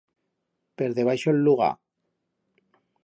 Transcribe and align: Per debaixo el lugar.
Per 0.81 0.87
debaixo 0.99 1.35
el 1.35 1.43
lugar. 1.49 1.71